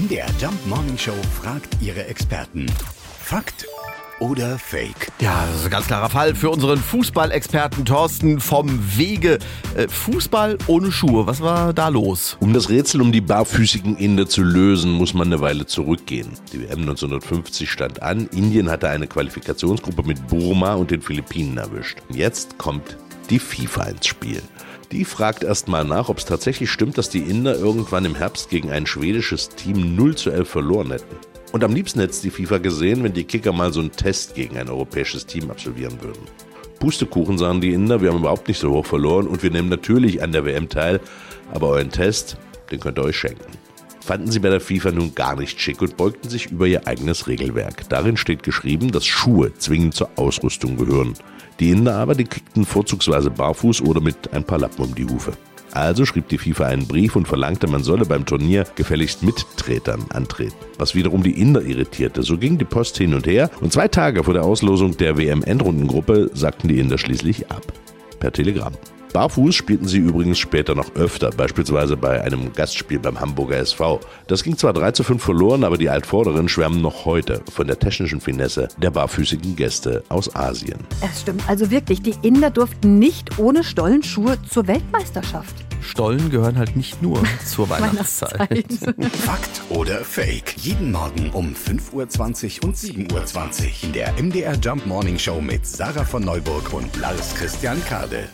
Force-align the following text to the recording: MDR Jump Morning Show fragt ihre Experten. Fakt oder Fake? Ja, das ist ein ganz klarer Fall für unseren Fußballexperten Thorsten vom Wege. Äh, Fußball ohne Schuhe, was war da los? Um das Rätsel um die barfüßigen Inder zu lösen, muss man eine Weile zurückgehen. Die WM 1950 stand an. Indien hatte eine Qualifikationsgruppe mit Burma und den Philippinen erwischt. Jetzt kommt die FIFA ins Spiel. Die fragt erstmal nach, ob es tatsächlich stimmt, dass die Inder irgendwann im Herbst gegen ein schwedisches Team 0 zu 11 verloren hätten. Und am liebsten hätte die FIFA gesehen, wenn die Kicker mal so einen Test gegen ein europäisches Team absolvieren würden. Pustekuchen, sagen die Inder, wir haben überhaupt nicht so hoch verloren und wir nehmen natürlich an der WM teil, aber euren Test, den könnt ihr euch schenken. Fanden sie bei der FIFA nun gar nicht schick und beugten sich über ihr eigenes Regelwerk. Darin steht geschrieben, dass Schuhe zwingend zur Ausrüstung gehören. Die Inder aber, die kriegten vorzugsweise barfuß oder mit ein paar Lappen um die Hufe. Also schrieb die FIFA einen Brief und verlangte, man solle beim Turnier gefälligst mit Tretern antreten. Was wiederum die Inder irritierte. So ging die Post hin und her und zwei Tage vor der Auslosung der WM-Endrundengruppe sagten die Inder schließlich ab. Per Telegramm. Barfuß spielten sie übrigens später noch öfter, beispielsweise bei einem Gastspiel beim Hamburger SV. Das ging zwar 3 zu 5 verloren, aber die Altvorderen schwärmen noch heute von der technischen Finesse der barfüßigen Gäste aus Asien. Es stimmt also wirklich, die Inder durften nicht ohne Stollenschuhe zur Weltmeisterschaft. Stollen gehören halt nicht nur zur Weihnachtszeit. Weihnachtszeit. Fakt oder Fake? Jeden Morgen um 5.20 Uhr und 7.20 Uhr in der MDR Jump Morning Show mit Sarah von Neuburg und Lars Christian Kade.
MDR 0.00 0.28
Jump 0.40 0.66
Morning 0.66 0.96
Show 0.96 1.12
fragt 1.42 1.76
ihre 1.82 2.06
Experten. 2.06 2.64
Fakt 3.22 3.66
oder 4.18 4.58
Fake? 4.58 5.12
Ja, 5.20 5.44
das 5.46 5.60
ist 5.60 5.64
ein 5.66 5.70
ganz 5.70 5.88
klarer 5.88 6.08
Fall 6.08 6.34
für 6.34 6.48
unseren 6.48 6.78
Fußballexperten 6.78 7.84
Thorsten 7.84 8.40
vom 8.40 8.78
Wege. 8.96 9.38
Äh, 9.76 9.88
Fußball 9.88 10.56
ohne 10.68 10.90
Schuhe, 10.90 11.26
was 11.26 11.42
war 11.42 11.74
da 11.74 11.88
los? 11.88 12.38
Um 12.40 12.54
das 12.54 12.70
Rätsel 12.70 13.02
um 13.02 13.12
die 13.12 13.20
barfüßigen 13.20 13.98
Inder 13.98 14.26
zu 14.26 14.42
lösen, 14.42 14.92
muss 14.92 15.12
man 15.12 15.26
eine 15.26 15.42
Weile 15.42 15.66
zurückgehen. 15.66 16.30
Die 16.54 16.62
WM 16.62 16.80
1950 16.80 17.68
stand 17.70 18.00
an. 18.02 18.26
Indien 18.28 18.70
hatte 18.70 18.88
eine 18.88 19.06
Qualifikationsgruppe 19.06 20.04
mit 20.04 20.28
Burma 20.28 20.74
und 20.74 20.90
den 20.90 21.02
Philippinen 21.02 21.58
erwischt. 21.58 21.98
Jetzt 22.08 22.56
kommt 22.56 22.96
die 23.28 23.38
FIFA 23.38 23.82
ins 23.84 24.06
Spiel. 24.06 24.40
Die 24.92 25.04
fragt 25.04 25.44
erstmal 25.44 25.84
nach, 25.84 26.08
ob 26.08 26.18
es 26.18 26.24
tatsächlich 26.24 26.68
stimmt, 26.68 26.98
dass 26.98 27.08
die 27.08 27.20
Inder 27.20 27.54
irgendwann 27.54 28.04
im 28.04 28.16
Herbst 28.16 28.50
gegen 28.50 28.72
ein 28.72 28.86
schwedisches 28.86 29.48
Team 29.50 29.94
0 29.94 30.16
zu 30.16 30.30
11 30.30 30.48
verloren 30.48 30.90
hätten. 30.90 31.16
Und 31.52 31.62
am 31.62 31.74
liebsten 31.74 32.00
hätte 32.00 32.20
die 32.20 32.30
FIFA 32.30 32.58
gesehen, 32.58 33.04
wenn 33.04 33.12
die 33.12 33.22
Kicker 33.22 33.52
mal 33.52 33.72
so 33.72 33.78
einen 33.78 33.92
Test 33.92 34.34
gegen 34.34 34.56
ein 34.56 34.68
europäisches 34.68 35.26
Team 35.26 35.48
absolvieren 35.48 36.02
würden. 36.02 36.22
Pustekuchen, 36.80 37.38
sagen 37.38 37.60
die 37.60 37.72
Inder, 37.72 38.00
wir 38.00 38.10
haben 38.10 38.18
überhaupt 38.18 38.48
nicht 38.48 38.58
so 38.58 38.72
hoch 38.72 38.86
verloren 38.86 39.28
und 39.28 39.44
wir 39.44 39.50
nehmen 39.50 39.68
natürlich 39.68 40.22
an 40.24 40.32
der 40.32 40.44
WM 40.44 40.68
teil, 40.68 40.98
aber 41.52 41.68
euren 41.68 41.90
Test, 41.92 42.36
den 42.72 42.80
könnt 42.80 42.98
ihr 42.98 43.04
euch 43.04 43.16
schenken. 43.16 43.52
Fanden 44.00 44.30
sie 44.30 44.40
bei 44.40 44.48
der 44.48 44.60
FIFA 44.60 44.90
nun 44.90 45.14
gar 45.14 45.36
nicht 45.36 45.60
schick 45.60 45.82
und 45.82 45.96
beugten 45.96 46.28
sich 46.28 46.50
über 46.50 46.66
ihr 46.66 46.88
eigenes 46.88 47.28
Regelwerk. 47.28 47.88
Darin 47.90 48.16
steht 48.16 48.42
geschrieben, 48.42 48.90
dass 48.90 49.06
Schuhe 49.06 49.54
zwingend 49.54 49.94
zur 49.94 50.10
Ausrüstung 50.16 50.76
gehören. 50.76 51.14
Die 51.60 51.70
Inder 51.70 51.96
aber, 51.96 52.14
die 52.14 52.24
kriegten 52.24 52.64
vorzugsweise 52.64 53.30
barfuß 53.30 53.82
oder 53.82 54.00
mit 54.00 54.32
ein 54.32 54.44
paar 54.44 54.58
Lappen 54.58 54.82
um 54.82 54.94
die 54.94 55.04
Hufe. 55.04 55.32
Also 55.72 56.04
schrieb 56.04 56.28
die 56.28 56.38
FIFA 56.38 56.66
einen 56.66 56.88
Brief 56.88 57.14
und 57.14 57.28
verlangte, 57.28 57.68
man 57.68 57.84
solle 57.84 58.04
beim 58.04 58.26
Turnier 58.26 58.64
gefälligst 58.74 59.22
mit 59.22 59.46
Tretern 59.56 60.04
antreten. 60.08 60.56
Was 60.78 60.94
wiederum 60.94 61.22
die 61.22 61.40
Inder 61.40 61.62
irritierte. 61.62 62.22
So 62.22 62.38
ging 62.38 62.58
die 62.58 62.64
Post 62.64 62.98
hin 62.98 63.14
und 63.14 63.26
her 63.26 63.50
und 63.60 63.72
zwei 63.72 63.86
Tage 63.86 64.24
vor 64.24 64.34
der 64.34 64.44
Auslosung 64.44 64.96
der 64.96 65.16
WM-Endrundengruppe 65.16 66.30
sagten 66.34 66.68
die 66.68 66.80
Inder 66.80 66.98
schließlich 66.98 67.50
ab. 67.52 67.72
Per 68.18 68.32
Telegramm. 68.32 68.74
Barfuß 69.12 69.54
spielten 69.54 69.88
sie 69.88 69.98
übrigens 69.98 70.38
später 70.38 70.74
noch 70.74 70.94
öfter, 70.94 71.30
beispielsweise 71.30 71.96
bei 71.96 72.22
einem 72.22 72.52
Gastspiel 72.52 72.98
beim 72.98 73.18
Hamburger 73.20 73.58
SV. 73.58 74.00
Das 74.28 74.44
ging 74.44 74.56
zwar 74.56 74.72
3 74.72 74.92
zu 74.92 75.02
5 75.02 75.22
verloren, 75.22 75.64
aber 75.64 75.76
die 75.76 75.90
Altvorderen 75.90 76.48
schwärmen 76.48 76.80
noch 76.80 77.04
heute 77.04 77.42
von 77.52 77.66
der 77.66 77.78
technischen 77.78 78.20
Finesse 78.20 78.68
der 78.78 78.90
barfüßigen 78.90 79.56
Gäste 79.56 80.04
aus 80.08 80.34
Asien. 80.34 80.78
Es 81.00 81.22
stimmt 81.22 81.42
also 81.48 81.70
wirklich, 81.70 82.02
die 82.02 82.14
Inder 82.22 82.50
durften 82.50 82.98
nicht 82.98 83.38
ohne 83.38 83.64
Stollenschuhe 83.64 84.38
zur 84.48 84.68
Weltmeisterschaft. 84.68 85.54
Stollen 85.82 86.30
gehören 86.30 86.56
halt 86.58 86.76
nicht 86.76 87.02
nur 87.02 87.22
zur 87.44 87.68
Weihnachtszeit. 87.68 88.38
Weihnachtszeit. 88.38 89.12
Fakt 89.12 89.62
oder 89.70 90.04
Fake? 90.04 90.54
Jeden 90.58 90.92
Morgen 90.92 91.30
um 91.30 91.54
5.20 91.54 92.60
Uhr 92.62 92.68
und 92.68 92.76
7.20 92.76 93.12
Uhr 93.12 93.70
in 93.82 93.92
der 93.92 94.12
MDR 94.22 94.54
Jump 94.54 94.86
Morning 94.86 95.18
Show 95.18 95.40
mit 95.40 95.66
Sarah 95.66 96.04
von 96.04 96.22
Neuburg 96.22 96.72
und 96.72 96.94
Lars 96.96 97.34
Christian 97.34 97.82
Kade. 97.86 98.28